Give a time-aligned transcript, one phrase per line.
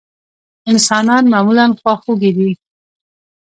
[0.71, 2.51] انسانان معمولا خواخوږي دي.